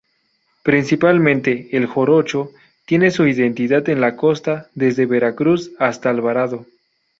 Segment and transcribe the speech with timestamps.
[0.63, 2.49] Principalmente el Jarocho
[2.87, 6.65] tiene su identidad en la costa, desde Veracruz hasta Alvarado.